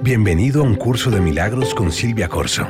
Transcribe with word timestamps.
Bienvenido 0.00 0.60
a 0.60 0.64
un 0.64 0.76
curso 0.76 1.10
de 1.10 1.20
milagros 1.20 1.74
con 1.74 1.90
Silvia 1.90 2.28
Corso. 2.28 2.68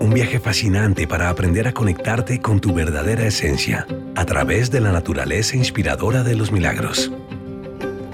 Un 0.00 0.14
viaje 0.14 0.40
fascinante 0.40 1.06
para 1.06 1.28
aprender 1.28 1.68
a 1.68 1.72
conectarte 1.72 2.40
con 2.40 2.60
tu 2.60 2.72
verdadera 2.72 3.26
esencia 3.26 3.86
a 4.16 4.24
través 4.24 4.70
de 4.70 4.80
la 4.80 4.90
naturaleza 4.90 5.56
inspiradora 5.56 6.22
de 6.22 6.36
los 6.36 6.50
milagros. 6.50 7.12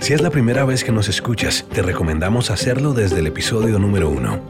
Si 0.00 0.12
es 0.12 0.20
la 0.20 0.30
primera 0.30 0.64
vez 0.64 0.82
que 0.82 0.90
nos 0.90 1.08
escuchas, 1.08 1.66
te 1.72 1.82
recomendamos 1.82 2.50
hacerlo 2.50 2.94
desde 2.94 3.20
el 3.20 3.28
episodio 3.28 3.78
número 3.78 4.10
uno. 4.10 4.40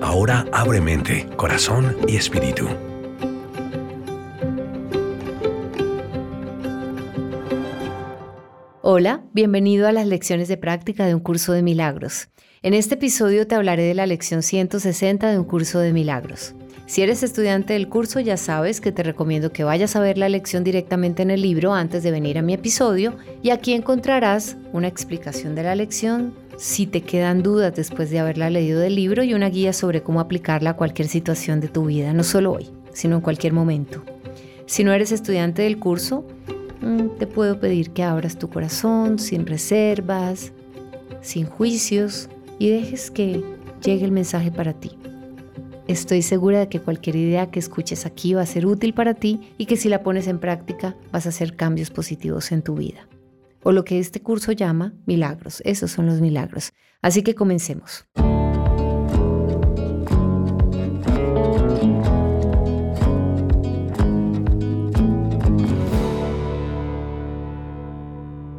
Ahora 0.00 0.44
abre 0.52 0.80
mente, 0.80 1.28
corazón 1.36 1.96
y 2.08 2.16
espíritu. 2.16 2.68
Hola, 8.80 9.22
bienvenido 9.32 9.86
a 9.86 9.92
las 9.92 10.08
lecciones 10.08 10.48
de 10.48 10.56
práctica 10.56 11.06
de 11.06 11.14
un 11.14 11.20
curso 11.20 11.52
de 11.52 11.62
milagros. 11.62 12.28
En 12.64 12.74
este 12.74 12.94
episodio 12.94 13.44
te 13.48 13.56
hablaré 13.56 13.82
de 13.82 13.94
la 13.94 14.06
lección 14.06 14.40
160 14.40 15.32
de 15.32 15.36
un 15.36 15.44
curso 15.44 15.80
de 15.80 15.92
milagros. 15.92 16.54
Si 16.86 17.02
eres 17.02 17.24
estudiante 17.24 17.72
del 17.72 17.88
curso 17.88 18.20
ya 18.20 18.36
sabes 18.36 18.80
que 18.80 18.92
te 18.92 19.02
recomiendo 19.02 19.50
que 19.50 19.64
vayas 19.64 19.96
a 19.96 20.00
ver 20.00 20.16
la 20.16 20.28
lección 20.28 20.62
directamente 20.62 21.22
en 21.22 21.32
el 21.32 21.42
libro 21.42 21.74
antes 21.74 22.04
de 22.04 22.12
venir 22.12 22.38
a 22.38 22.42
mi 22.42 22.54
episodio 22.54 23.16
y 23.42 23.50
aquí 23.50 23.72
encontrarás 23.72 24.56
una 24.72 24.86
explicación 24.86 25.56
de 25.56 25.64
la 25.64 25.74
lección 25.74 26.34
si 26.56 26.86
te 26.86 27.00
quedan 27.00 27.42
dudas 27.42 27.74
después 27.74 28.10
de 28.10 28.20
haberla 28.20 28.48
leído 28.48 28.78
del 28.78 28.94
libro 28.94 29.24
y 29.24 29.34
una 29.34 29.50
guía 29.50 29.72
sobre 29.72 30.04
cómo 30.04 30.20
aplicarla 30.20 30.70
a 30.70 30.76
cualquier 30.76 31.08
situación 31.08 31.58
de 31.58 31.66
tu 31.66 31.86
vida, 31.86 32.12
no 32.12 32.22
solo 32.22 32.52
hoy, 32.52 32.70
sino 32.92 33.16
en 33.16 33.22
cualquier 33.22 33.54
momento. 33.54 34.04
Si 34.66 34.84
no 34.84 34.92
eres 34.92 35.10
estudiante 35.10 35.62
del 35.62 35.80
curso, 35.80 36.24
mm, 36.80 37.18
te 37.18 37.26
puedo 37.26 37.58
pedir 37.58 37.90
que 37.90 38.04
abras 38.04 38.38
tu 38.38 38.48
corazón 38.48 39.18
sin 39.18 39.46
reservas, 39.46 40.52
sin 41.22 41.46
juicios 41.46 42.28
y 42.62 42.68
dejes 42.68 43.10
que 43.10 43.42
llegue 43.82 44.04
el 44.04 44.12
mensaje 44.12 44.52
para 44.52 44.72
ti. 44.72 44.92
Estoy 45.88 46.22
segura 46.22 46.60
de 46.60 46.68
que 46.68 46.78
cualquier 46.78 47.16
idea 47.16 47.50
que 47.50 47.58
escuches 47.58 48.06
aquí 48.06 48.34
va 48.34 48.42
a 48.42 48.46
ser 48.46 48.66
útil 48.66 48.94
para 48.94 49.14
ti 49.14 49.52
y 49.58 49.66
que 49.66 49.76
si 49.76 49.88
la 49.88 50.04
pones 50.04 50.28
en 50.28 50.38
práctica 50.38 50.96
vas 51.10 51.26
a 51.26 51.30
hacer 51.30 51.56
cambios 51.56 51.90
positivos 51.90 52.52
en 52.52 52.62
tu 52.62 52.76
vida. 52.76 53.08
O 53.64 53.72
lo 53.72 53.84
que 53.84 53.98
este 53.98 54.22
curso 54.22 54.52
llama 54.52 54.94
milagros. 55.06 55.60
Esos 55.64 55.90
son 55.90 56.06
los 56.06 56.20
milagros. 56.20 56.72
Así 57.00 57.24
que 57.24 57.34
comencemos. 57.34 58.04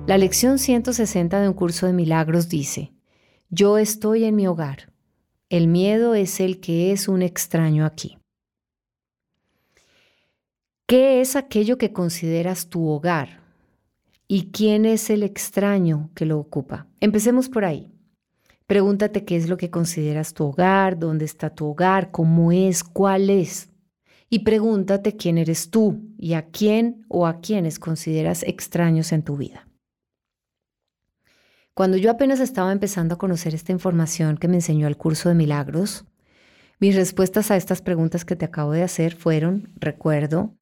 La 0.07 0.17
lección 0.17 0.59
160 0.59 1.39
de 1.39 1.47
un 1.47 1.53
curso 1.53 1.85
de 1.87 1.93
milagros 1.93 2.49
dice, 2.49 2.91
yo 3.53 3.77
estoy 3.77 4.23
en 4.23 4.35
mi 4.35 4.47
hogar 4.47 4.93
el 5.53 5.67
miedo 5.67 6.15
es 6.15 6.39
el 6.39 6.59
que 6.59 6.91
es 6.91 7.07
un 7.07 7.21
extraño 7.21 7.85
aquí. 7.85 8.17
¿Qué 10.87 11.21
es 11.21 11.35
aquello 11.35 11.77
que 11.77 11.93
consideras 11.93 12.69
tu 12.69 12.87
hogar? 12.87 13.43
¿Y 14.27 14.49
quién 14.49 14.85
es 14.85 15.11
el 15.11 15.21
extraño 15.21 16.09
que 16.15 16.25
lo 16.25 16.39
ocupa? 16.39 16.87
Empecemos 17.01 17.49
por 17.49 17.65
ahí. 17.65 17.91
Pregúntate 18.65 19.25
qué 19.25 19.35
es 19.35 19.47
lo 19.47 19.55
que 19.55 19.69
consideras 19.69 20.33
tu 20.33 20.45
hogar, 20.45 20.97
dónde 20.97 21.25
está 21.25 21.51
tu 21.51 21.67
hogar, 21.67 22.09
cómo 22.09 22.51
es, 22.51 22.83
cuál 22.83 23.29
es. 23.29 23.69
Y 24.31 24.39
pregúntate 24.39 25.15
quién 25.15 25.37
eres 25.37 25.69
tú 25.69 26.01
y 26.17 26.33
a 26.33 26.47
quién 26.47 27.05
o 27.09 27.27
a 27.27 27.41
quiénes 27.41 27.77
consideras 27.77 28.41
extraños 28.41 29.11
en 29.11 29.21
tu 29.21 29.37
vida. 29.37 29.67
Cuando 31.73 31.97
yo 31.97 32.11
apenas 32.11 32.39
estaba 32.39 32.71
empezando 32.71 33.15
a 33.15 33.17
conocer 33.17 33.55
esta 33.55 33.71
información 33.71 34.37
que 34.37 34.47
me 34.47 34.57
enseñó 34.57 34.87
el 34.87 34.97
curso 34.97 35.29
de 35.29 35.35
milagros, 35.35 36.05
mis 36.79 36.95
respuestas 36.95 37.49
a 37.49 37.57
estas 37.57 37.81
preguntas 37.81 38.25
que 38.25 38.35
te 38.35 38.45
acabo 38.45 38.73
de 38.73 38.83
hacer 38.83 39.15
fueron, 39.15 39.71
recuerdo, 39.77 40.55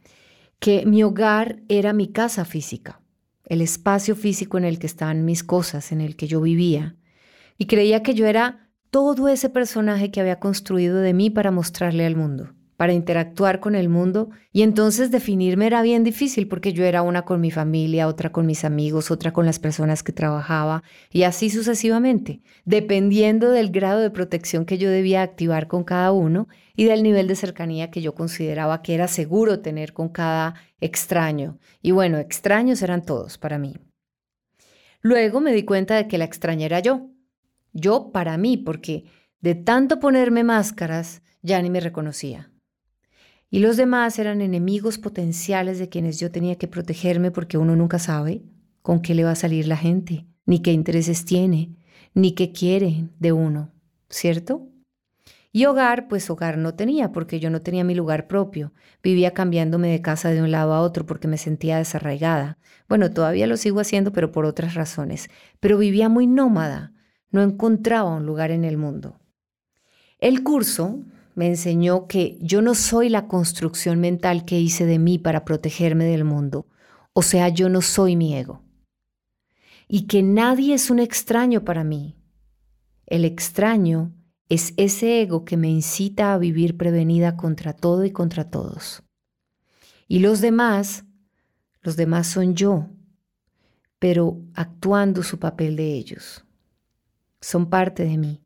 que 0.60 0.86
mi 0.86 1.04
hogar 1.04 1.62
era 1.68 1.92
mi 1.92 2.08
casa 2.08 2.46
física, 2.46 3.02
el 3.46 3.62
espacio 3.62 4.16
físico 4.16 4.58
en 4.58 4.64
el 4.64 4.80
que 4.80 4.88
estaban 4.88 5.26
mis 5.26 5.44
cosas, 5.44 5.92
en 5.92 6.00
el 6.00 6.16
que 6.16 6.28
yo 6.28 6.40
vivía, 6.40 6.96
y 7.58 7.66
creía 7.66 8.04
que 8.04 8.14
yo 8.14 8.26
era 8.26 8.70
todo 8.90 9.28
ese 9.28 9.50
personaje 9.50 10.12
que 10.12 10.22
había 10.22 10.40
construido 10.40 11.02
de 11.02 11.14
mí 11.14 11.30
para 11.30 11.52
mostrarle 11.52 12.06
al 12.06 12.16
mundo 12.16 12.54
para 12.82 12.94
interactuar 12.94 13.60
con 13.60 13.76
el 13.76 13.90
mundo 13.90 14.32
y 14.52 14.64
entonces 14.64 15.12
definirme 15.12 15.68
era 15.68 15.84
bien 15.84 16.04
difícil 16.04 16.48
porque 16.48 16.74
yo 16.74 16.84
era 16.84 17.04
una 17.04 17.26
con 17.26 17.40
mi 17.40 17.52
familia, 17.52 18.08
otra 18.08 18.32
con 18.32 18.48
mis 18.48 18.66
amigos, 18.66 19.12
otra 19.12 19.32
con 19.32 19.46
las 19.46 19.60
personas 19.60 20.02
que 20.02 20.14
trabajaba 20.14 20.82
y 21.12 21.22
así 21.22 21.52
sucesivamente, 21.52 22.42
dependiendo 22.66 23.52
del 23.52 23.70
grado 23.70 24.00
de 24.00 24.10
protección 24.10 24.66
que 24.66 24.80
yo 24.80 24.90
debía 24.90 25.22
activar 25.22 25.68
con 25.68 25.84
cada 25.84 26.12
uno 26.12 26.48
y 26.76 26.86
del 26.86 27.04
nivel 27.04 27.28
de 27.28 27.36
cercanía 27.36 27.92
que 27.92 28.02
yo 28.02 28.16
consideraba 28.16 28.82
que 28.82 28.96
era 28.96 29.08
seguro 29.08 29.60
tener 29.60 29.94
con 29.94 30.10
cada 30.10 30.56
extraño. 30.80 31.60
Y 31.84 31.92
bueno, 31.92 32.18
extraños 32.18 32.82
eran 32.82 33.06
todos 33.06 33.38
para 33.38 33.60
mí. 33.60 33.76
Luego 35.02 35.40
me 35.40 35.54
di 35.54 35.66
cuenta 35.66 35.98
de 35.98 36.08
que 36.08 36.18
la 36.18 36.26
extraña 36.26 36.66
era 36.66 36.80
yo. 36.80 37.12
Yo 37.74 38.12
para 38.12 38.40
mí, 38.40 38.58
porque 38.58 39.04
de 39.40 39.54
tanto 39.54 40.00
ponerme 40.00 40.44
máscaras 40.44 41.22
ya 41.44 41.62
ni 41.62 41.70
me 41.70 41.80
reconocía. 41.80 42.52
Y 43.54 43.60
los 43.60 43.76
demás 43.76 44.18
eran 44.18 44.40
enemigos 44.40 44.98
potenciales 44.98 45.78
de 45.78 45.90
quienes 45.90 46.20
yo 46.20 46.32
tenía 46.32 46.58
que 46.58 46.70
protegerme 46.70 47.32
porque 47.32 47.58
uno 47.58 47.76
nunca 47.76 48.00
sabe 48.00 48.42
con 48.82 49.02
qué 49.02 49.14
le 49.14 49.26
va 49.26 49.32
a 49.32 49.36
salir 49.36 49.68
la 49.68 49.76
gente, 49.76 50.26
ni 50.46 50.62
qué 50.62 50.72
intereses 50.72 51.26
tiene, 51.26 51.76
ni 52.14 52.32
qué 52.32 52.54
quiere 52.54 53.10
de 53.20 53.34
uno, 53.34 53.74
¿cierto? 54.10 54.70
Y 55.52 55.66
hogar, 55.66 56.08
pues 56.08 56.30
hogar 56.30 56.58
no 56.58 56.76
tenía, 56.76 57.12
porque 57.12 57.42
yo 57.42 57.50
no 57.50 57.60
tenía 57.60 57.84
mi 57.84 57.94
lugar 57.94 58.28
propio. 58.28 58.72
Vivía 59.04 59.34
cambiándome 59.34 59.90
de 59.90 60.02
casa 60.02 60.30
de 60.30 60.42
un 60.42 60.50
lado 60.50 60.74
a 60.74 60.80
otro 60.80 61.06
porque 61.06 61.28
me 61.28 61.38
sentía 61.38 61.78
desarraigada. 61.78 62.58
Bueno, 62.88 63.12
todavía 63.12 63.48
lo 63.48 63.58
sigo 63.58 63.82
haciendo, 63.82 64.14
pero 64.14 64.32
por 64.32 64.46
otras 64.46 64.76
razones. 64.76 65.30
Pero 65.60 65.78
vivía 65.78 66.08
muy 66.08 66.26
nómada, 66.26 66.94
no 67.32 67.42
encontraba 67.42 68.16
un 68.16 68.26
lugar 68.26 68.50
en 68.52 68.64
el 68.64 68.78
mundo. 68.78 69.20
El 70.20 70.42
curso, 70.42 71.04
me 71.42 71.48
enseñó 71.48 72.06
que 72.06 72.38
yo 72.40 72.62
no 72.62 72.76
soy 72.76 73.10
la 73.10 73.28
construcción 73.28 74.00
mental 74.00 74.46
que 74.46 74.60
hice 74.60 74.86
de 74.86 75.00
mí 75.00 75.18
para 75.18 75.44
protegerme 75.44 76.06
del 76.06 76.24
mundo. 76.24 76.68
O 77.14 77.24
sea, 77.24 77.50
yo 77.50 77.68
no 77.68 77.82
soy 77.82 78.16
mi 78.16 78.36
ego. 78.36 78.62
Y 79.88 80.06
que 80.06 80.22
nadie 80.22 80.76
es 80.76 80.92
un 80.92 81.00
extraño 81.00 81.66
para 81.66 81.84
mí. 81.84 82.16
El 83.08 83.26
extraño 83.26 84.14
es 84.50 84.76
ese 84.78 85.24
ego 85.24 85.44
que 85.44 85.58
me 85.58 85.68
incita 85.68 86.32
a 86.32 86.38
vivir 86.38 86.78
prevenida 86.78 87.36
contra 87.38 87.74
todo 87.74 88.06
y 88.06 88.12
contra 88.12 88.52
todos. 88.52 89.02
Y 90.08 90.20
los 90.20 90.42
demás, 90.42 91.06
los 91.82 91.96
demás 91.96 92.28
son 92.28 92.54
yo, 92.54 92.88
pero 93.98 94.40
actuando 94.54 95.24
su 95.24 95.40
papel 95.40 95.76
de 95.76 95.92
ellos. 95.96 96.46
Son 97.42 97.68
parte 97.68 98.04
de 98.04 98.20
mí, 98.20 98.44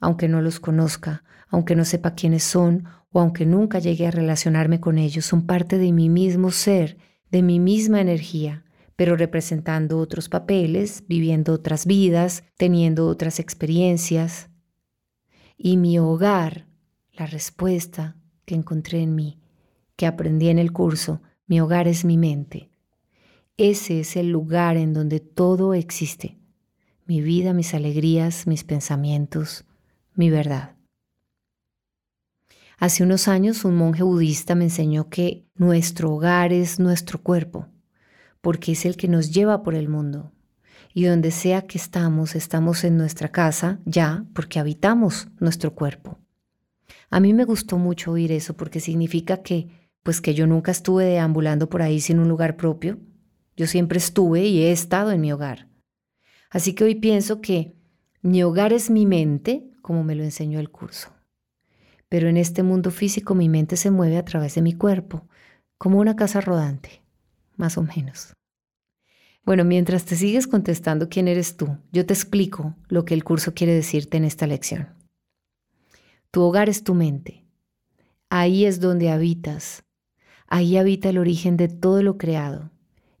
aunque 0.00 0.28
no 0.28 0.40
los 0.42 0.60
conozca, 0.60 1.24
aunque 1.48 1.76
no 1.76 1.84
sepa 1.84 2.14
quiénes 2.14 2.42
son 2.42 2.84
o 3.10 3.20
aunque 3.20 3.46
nunca 3.46 3.78
llegue 3.78 4.06
a 4.06 4.10
relacionarme 4.10 4.80
con 4.80 4.98
ellos, 4.98 5.24
son 5.24 5.46
parte 5.46 5.78
de 5.78 5.92
mi 5.92 6.08
mismo 6.08 6.50
ser, 6.50 6.98
de 7.30 7.42
mi 7.42 7.60
misma 7.60 8.00
energía, 8.00 8.64
pero 8.96 9.16
representando 9.16 9.98
otros 9.98 10.28
papeles, 10.28 11.04
viviendo 11.08 11.52
otras 11.52 11.86
vidas, 11.86 12.44
teniendo 12.56 13.06
otras 13.06 13.40
experiencias. 13.40 14.48
Y 15.56 15.76
mi 15.76 15.98
hogar, 15.98 16.66
la 17.12 17.26
respuesta 17.26 18.16
que 18.44 18.54
encontré 18.54 19.02
en 19.02 19.14
mí, 19.14 19.40
que 19.96 20.06
aprendí 20.06 20.48
en 20.48 20.58
el 20.58 20.72
curso, 20.72 21.22
mi 21.46 21.60
hogar 21.60 21.88
es 21.88 22.04
mi 22.04 22.16
mente. 22.18 22.70
Ese 23.56 24.00
es 24.00 24.16
el 24.16 24.28
lugar 24.28 24.76
en 24.76 24.92
donde 24.92 25.20
todo 25.20 25.72
existe. 25.72 26.38
Mi 27.06 27.22
vida, 27.22 27.54
mis 27.54 27.72
alegrías, 27.72 28.46
mis 28.46 28.64
pensamientos, 28.64 29.64
mi 30.16 30.30
verdad. 30.30 30.74
Hace 32.78 33.02
unos 33.02 33.28
años 33.28 33.64
un 33.64 33.76
monje 33.76 34.02
budista 34.02 34.54
me 34.54 34.64
enseñó 34.64 35.08
que 35.08 35.46
nuestro 35.54 36.12
hogar 36.12 36.52
es 36.52 36.78
nuestro 36.78 37.22
cuerpo, 37.22 37.68
porque 38.40 38.72
es 38.72 38.84
el 38.84 38.96
que 38.96 39.08
nos 39.08 39.30
lleva 39.30 39.62
por 39.62 39.74
el 39.74 39.88
mundo. 39.88 40.32
Y 40.92 41.04
donde 41.04 41.30
sea 41.30 41.66
que 41.66 41.78
estamos, 41.78 42.34
estamos 42.34 42.84
en 42.84 42.96
nuestra 42.96 43.30
casa 43.30 43.80
ya 43.84 44.24
porque 44.34 44.58
habitamos 44.58 45.28
nuestro 45.38 45.74
cuerpo. 45.74 46.18
A 47.10 47.20
mí 47.20 47.32
me 47.34 47.44
gustó 47.44 47.78
mucho 47.78 48.12
oír 48.12 48.32
eso 48.32 48.56
porque 48.56 48.80
significa 48.80 49.42
que, 49.42 49.68
pues 50.02 50.20
que 50.20 50.34
yo 50.34 50.46
nunca 50.46 50.70
estuve 50.70 51.04
deambulando 51.04 51.68
por 51.68 51.82
ahí 51.82 52.00
sin 52.00 52.18
un 52.18 52.28
lugar 52.28 52.56
propio. 52.56 52.98
Yo 53.56 53.66
siempre 53.66 53.98
estuve 53.98 54.44
y 54.46 54.62
he 54.62 54.72
estado 54.72 55.12
en 55.12 55.20
mi 55.20 55.32
hogar. 55.32 55.68
Así 56.50 56.74
que 56.74 56.84
hoy 56.84 56.94
pienso 56.94 57.40
que 57.40 57.74
mi 58.22 58.42
hogar 58.42 58.72
es 58.72 58.90
mi 58.90 59.06
mente, 59.06 59.70
como 59.86 60.02
me 60.02 60.16
lo 60.16 60.24
enseñó 60.24 60.58
el 60.58 60.68
curso. 60.68 61.12
Pero 62.08 62.28
en 62.28 62.36
este 62.36 62.64
mundo 62.64 62.90
físico 62.90 63.36
mi 63.36 63.48
mente 63.48 63.76
se 63.76 63.92
mueve 63.92 64.16
a 64.16 64.24
través 64.24 64.56
de 64.56 64.60
mi 64.60 64.72
cuerpo, 64.72 65.28
como 65.78 66.00
una 66.00 66.16
casa 66.16 66.40
rodante, 66.40 67.02
más 67.56 67.78
o 67.78 67.84
menos. 67.84 68.34
Bueno, 69.44 69.64
mientras 69.64 70.04
te 70.04 70.16
sigues 70.16 70.48
contestando 70.48 71.08
quién 71.08 71.28
eres 71.28 71.56
tú, 71.56 71.78
yo 71.92 72.04
te 72.04 72.14
explico 72.14 72.74
lo 72.88 73.04
que 73.04 73.14
el 73.14 73.22
curso 73.22 73.54
quiere 73.54 73.74
decirte 73.74 74.16
en 74.16 74.24
esta 74.24 74.48
lección. 74.48 74.88
Tu 76.32 76.42
hogar 76.42 76.68
es 76.68 76.82
tu 76.82 76.96
mente. 76.96 77.46
Ahí 78.28 78.64
es 78.64 78.80
donde 78.80 79.10
habitas. 79.10 79.84
Ahí 80.48 80.78
habita 80.78 81.10
el 81.10 81.18
origen 81.18 81.56
de 81.56 81.68
todo 81.68 82.02
lo 82.02 82.18
creado. 82.18 82.72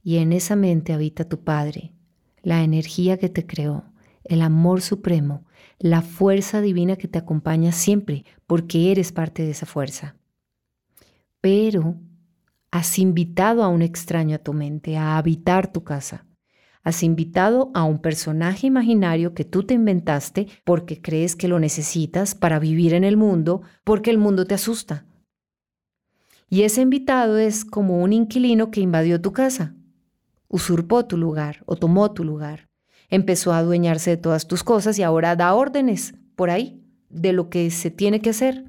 Y 0.02 0.16
en 0.16 0.32
esa 0.32 0.56
mente 0.56 0.92
habita 0.92 1.28
tu 1.28 1.44
Padre, 1.44 1.92
la 2.42 2.64
energía 2.64 3.18
que 3.18 3.28
te 3.28 3.46
creó, 3.46 3.84
el 4.24 4.42
amor 4.42 4.82
supremo, 4.82 5.45
la 5.78 6.02
fuerza 6.02 6.60
divina 6.60 6.96
que 6.96 7.08
te 7.08 7.18
acompaña 7.18 7.72
siempre, 7.72 8.24
porque 8.46 8.90
eres 8.90 9.12
parte 9.12 9.42
de 9.42 9.50
esa 9.50 9.66
fuerza. 9.66 10.16
Pero 11.40 11.96
has 12.70 12.98
invitado 12.98 13.62
a 13.62 13.68
un 13.68 13.82
extraño 13.82 14.36
a 14.36 14.38
tu 14.38 14.52
mente 14.52 14.96
a 14.96 15.18
habitar 15.18 15.72
tu 15.72 15.84
casa. 15.84 16.26
Has 16.82 17.02
invitado 17.02 17.70
a 17.74 17.84
un 17.84 17.98
personaje 17.98 18.66
imaginario 18.66 19.34
que 19.34 19.44
tú 19.44 19.64
te 19.64 19.74
inventaste 19.74 20.46
porque 20.64 21.00
crees 21.00 21.34
que 21.34 21.48
lo 21.48 21.58
necesitas 21.58 22.34
para 22.34 22.58
vivir 22.58 22.94
en 22.94 23.04
el 23.04 23.16
mundo, 23.16 23.62
porque 23.82 24.10
el 24.10 24.18
mundo 24.18 24.46
te 24.46 24.54
asusta. 24.54 25.04
Y 26.48 26.62
ese 26.62 26.82
invitado 26.82 27.38
es 27.38 27.64
como 27.64 28.02
un 28.02 28.12
inquilino 28.12 28.70
que 28.70 28.80
invadió 28.80 29.20
tu 29.20 29.32
casa, 29.32 29.74
usurpó 30.48 31.04
tu 31.06 31.16
lugar 31.16 31.64
o 31.66 31.74
tomó 31.74 32.12
tu 32.12 32.22
lugar 32.22 32.68
empezó 33.08 33.52
a 33.52 33.58
adueñarse 33.58 34.10
de 34.10 34.16
todas 34.16 34.46
tus 34.46 34.62
cosas 34.62 34.98
y 34.98 35.02
ahora 35.02 35.36
da 35.36 35.54
órdenes 35.54 36.14
por 36.34 36.50
ahí 36.50 36.82
de 37.08 37.32
lo 37.32 37.48
que 37.50 37.70
se 37.70 37.90
tiene 37.90 38.20
que 38.20 38.30
hacer. 38.30 38.64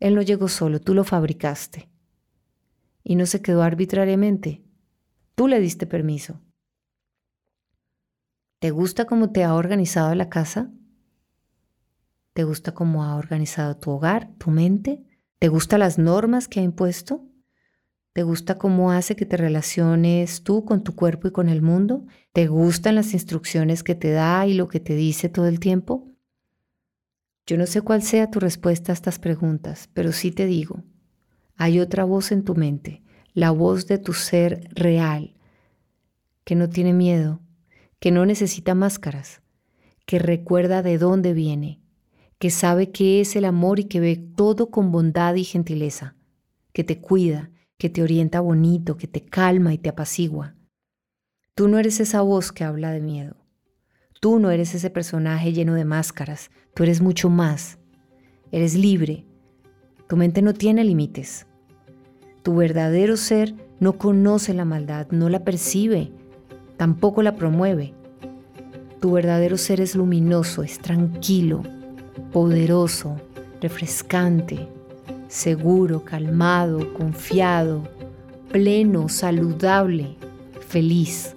Él 0.00 0.14
no 0.14 0.22
llegó 0.22 0.48
solo, 0.48 0.80
tú 0.80 0.94
lo 0.94 1.04
fabricaste. 1.04 1.88
Y 3.02 3.14
no 3.14 3.26
se 3.26 3.40
quedó 3.40 3.62
arbitrariamente. 3.62 4.62
Tú 5.34 5.48
le 5.48 5.60
diste 5.60 5.86
permiso. 5.86 6.40
¿Te 8.58 8.70
gusta 8.70 9.04
cómo 9.04 9.30
te 9.30 9.44
ha 9.44 9.54
organizado 9.54 10.14
la 10.14 10.28
casa? 10.28 10.70
¿Te 12.32 12.44
gusta 12.44 12.74
cómo 12.74 13.04
ha 13.04 13.16
organizado 13.16 13.76
tu 13.76 13.90
hogar, 13.90 14.34
tu 14.38 14.50
mente? 14.50 15.04
¿Te 15.38 15.48
gustan 15.48 15.80
las 15.80 15.98
normas 15.98 16.48
que 16.48 16.60
ha 16.60 16.62
impuesto? 16.62 17.24
¿Te 18.16 18.22
gusta 18.22 18.56
cómo 18.56 18.92
hace 18.92 19.14
que 19.14 19.26
te 19.26 19.36
relaciones 19.36 20.42
tú 20.42 20.64
con 20.64 20.82
tu 20.82 20.94
cuerpo 20.94 21.28
y 21.28 21.32
con 21.32 21.50
el 21.50 21.60
mundo? 21.60 22.06
¿Te 22.32 22.46
gustan 22.46 22.94
las 22.94 23.12
instrucciones 23.12 23.82
que 23.82 23.94
te 23.94 24.10
da 24.10 24.46
y 24.46 24.54
lo 24.54 24.68
que 24.68 24.80
te 24.80 24.94
dice 24.94 25.28
todo 25.28 25.46
el 25.48 25.60
tiempo? 25.60 26.08
Yo 27.46 27.58
no 27.58 27.66
sé 27.66 27.82
cuál 27.82 28.00
sea 28.00 28.30
tu 28.30 28.40
respuesta 28.40 28.90
a 28.90 28.94
estas 28.94 29.18
preguntas, 29.18 29.90
pero 29.92 30.12
sí 30.12 30.30
te 30.30 30.46
digo, 30.46 30.82
hay 31.56 31.78
otra 31.78 32.04
voz 32.04 32.32
en 32.32 32.42
tu 32.42 32.54
mente, 32.54 33.02
la 33.34 33.50
voz 33.50 33.86
de 33.86 33.98
tu 33.98 34.14
ser 34.14 34.66
real, 34.72 35.34
que 36.44 36.54
no 36.54 36.70
tiene 36.70 36.94
miedo, 36.94 37.42
que 38.00 38.12
no 38.12 38.24
necesita 38.24 38.74
máscaras, 38.74 39.42
que 40.06 40.18
recuerda 40.18 40.82
de 40.82 40.96
dónde 40.96 41.34
viene, 41.34 41.82
que 42.38 42.48
sabe 42.48 42.92
qué 42.92 43.20
es 43.20 43.36
el 43.36 43.44
amor 43.44 43.78
y 43.78 43.84
que 43.84 44.00
ve 44.00 44.16
todo 44.16 44.70
con 44.70 44.90
bondad 44.90 45.34
y 45.34 45.44
gentileza, 45.44 46.16
que 46.72 46.82
te 46.82 46.98
cuida, 46.98 47.50
que 47.78 47.90
te 47.90 48.02
orienta 48.02 48.40
bonito, 48.40 48.96
que 48.96 49.06
te 49.06 49.24
calma 49.24 49.74
y 49.74 49.78
te 49.78 49.88
apacigua. 49.88 50.54
Tú 51.54 51.68
no 51.68 51.78
eres 51.78 52.00
esa 52.00 52.20
voz 52.22 52.52
que 52.52 52.64
habla 52.64 52.90
de 52.90 53.00
miedo. 53.00 53.36
Tú 54.20 54.38
no 54.38 54.50
eres 54.50 54.74
ese 54.74 54.90
personaje 54.90 55.52
lleno 55.52 55.74
de 55.74 55.84
máscaras. 55.84 56.50
Tú 56.74 56.82
eres 56.82 57.00
mucho 57.00 57.30
más. 57.30 57.78
Eres 58.50 58.74
libre. 58.74 59.26
Tu 60.08 60.16
mente 60.16 60.42
no 60.42 60.54
tiene 60.54 60.84
límites. 60.84 61.46
Tu 62.42 62.54
verdadero 62.54 63.16
ser 63.16 63.54
no 63.80 63.98
conoce 63.98 64.54
la 64.54 64.64
maldad, 64.64 65.08
no 65.10 65.28
la 65.28 65.44
percibe, 65.44 66.12
tampoco 66.76 67.22
la 67.22 67.34
promueve. 67.34 67.94
Tu 69.00 69.12
verdadero 69.12 69.56
ser 69.56 69.80
es 69.80 69.94
luminoso, 69.94 70.62
es 70.62 70.78
tranquilo, 70.78 71.62
poderoso, 72.32 73.16
refrescante, 73.60 74.68
seguro, 75.28 76.04
calmado, 76.04 76.92
confiado, 76.94 77.88
pleno, 78.50 79.08
saludable, 79.08 80.16
feliz. 80.68 81.34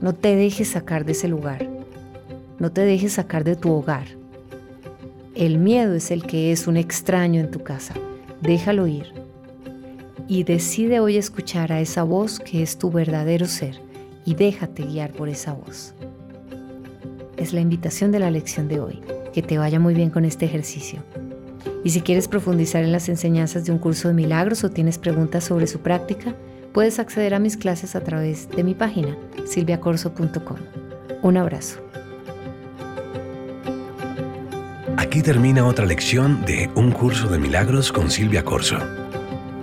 No 0.00 0.14
te 0.14 0.34
dejes 0.36 0.68
sacar 0.68 1.04
de 1.04 1.12
ese 1.12 1.28
lugar. 1.28 1.68
No 2.58 2.72
te 2.72 2.82
dejes 2.82 3.14
sacar 3.14 3.44
de 3.44 3.56
tu 3.56 3.72
hogar. 3.72 4.06
El 5.34 5.58
miedo 5.58 5.94
es 5.94 6.10
el 6.10 6.24
que 6.24 6.52
es 6.52 6.66
un 6.66 6.76
extraño 6.76 7.40
en 7.40 7.50
tu 7.50 7.60
casa. 7.60 7.94
Déjalo 8.40 8.86
ir. 8.86 9.12
Y 10.28 10.44
decide 10.44 11.00
hoy 11.00 11.16
escuchar 11.16 11.72
a 11.72 11.80
esa 11.80 12.02
voz 12.02 12.38
que 12.38 12.62
es 12.62 12.78
tu 12.78 12.90
verdadero 12.90 13.46
ser 13.46 13.80
y 14.24 14.34
déjate 14.34 14.84
guiar 14.84 15.12
por 15.12 15.28
esa 15.28 15.54
voz. 15.54 15.94
Es 17.36 17.52
la 17.52 17.60
invitación 17.60 18.12
de 18.12 18.18
la 18.18 18.30
lección 18.30 18.68
de 18.68 18.80
hoy. 18.80 19.00
Que 19.32 19.42
te 19.42 19.58
vaya 19.58 19.78
muy 19.78 19.94
bien 19.94 20.10
con 20.10 20.24
este 20.24 20.44
ejercicio. 20.44 21.02
Y 21.82 21.90
si 21.90 22.02
quieres 22.02 22.28
profundizar 22.28 22.84
en 22.84 22.92
las 22.92 23.08
enseñanzas 23.08 23.64
de 23.64 23.72
un 23.72 23.78
curso 23.78 24.08
de 24.08 24.14
milagros 24.14 24.64
o 24.64 24.70
tienes 24.70 24.98
preguntas 24.98 25.44
sobre 25.44 25.66
su 25.66 25.80
práctica, 25.80 26.34
puedes 26.72 26.98
acceder 26.98 27.34
a 27.34 27.38
mis 27.38 27.56
clases 27.56 27.96
a 27.96 28.00
través 28.02 28.48
de 28.50 28.64
mi 28.64 28.74
página 28.74 29.16
silviacorso.com. 29.46 30.58
Un 31.22 31.36
abrazo. 31.36 31.80
Aquí 34.96 35.22
termina 35.22 35.66
otra 35.66 35.86
lección 35.86 36.44
de 36.44 36.70
Un 36.74 36.92
curso 36.92 37.28
de 37.28 37.38
milagros 37.38 37.90
con 37.90 38.10
Silvia 38.10 38.44
Corso. 38.44 38.78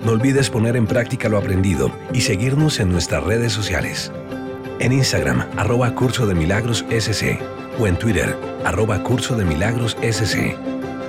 No 0.03 0.11
olvides 0.11 0.49
poner 0.49 0.75
en 0.75 0.87
práctica 0.87 1.29
lo 1.29 1.37
aprendido 1.37 1.91
y 2.13 2.21
seguirnos 2.21 2.79
en 2.79 2.91
nuestras 2.91 3.23
redes 3.23 3.53
sociales. 3.53 4.11
En 4.79 4.91
Instagram, 4.91 5.45
arroba 5.55 5.93
curso 5.95 6.27
de 6.27 6.35
milagros 6.35 6.85
SC 6.89 7.39
o 7.79 7.87
en 7.87 7.97
Twitter, 7.97 8.35
arroba 8.65 9.03
curso 9.03 9.35
de 9.35 9.45
milagros 9.45 9.97
SC 10.01 10.55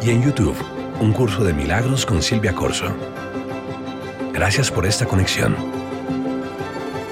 y 0.03 0.11
en 0.11 0.23
YouTube, 0.23 0.57
un 1.01 1.13
curso 1.13 1.45
de 1.45 1.53
milagros 1.53 2.05
con 2.05 2.23
Silvia 2.23 2.53
Corso. 2.55 2.87
Gracias 4.33 4.71
por 4.71 4.87
esta 4.87 5.07
conexión. 5.07 5.57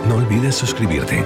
No 0.09 0.17
olvides 0.17 0.55
suscribirte. 0.55 1.25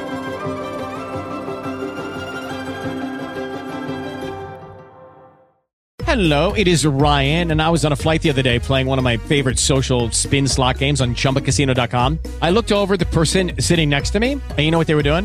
Hello, 6.07 6.53
it 6.55 6.67
is 6.67 6.85
Ryan, 6.85 7.53
and 7.53 7.63
I 7.63 7.71
was 7.71 7.85
on 7.85 7.93
a 7.93 7.97
flight 7.97 8.21
the 8.21 8.31
other 8.31 8.43
day 8.43 8.59
playing 8.59 8.89
one 8.89 8.99
of 8.99 9.05
my 9.05 9.17
favorite 9.17 9.61
social 9.61 10.11
spin 10.11 10.49
slot 10.49 10.79
games 10.79 11.01
on 11.01 11.15
chumbacasino.com. 11.15 12.19
I 12.43 12.51
looked 12.51 12.73
over 12.73 12.97
the 12.97 13.07
person 13.07 13.53
sitting 13.61 13.89
next 13.89 14.11
to 14.11 14.21
me, 14.21 14.33
and 14.33 14.59
you 14.59 14.73
know 14.73 14.79
what 14.79 14.89
they 14.89 14.97
were 14.97 15.05
doing? 15.05 15.25